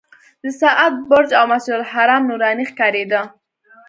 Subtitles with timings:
[0.43, 3.21] د ساعت برج او مسجدالحرام نوراني ښکارېده.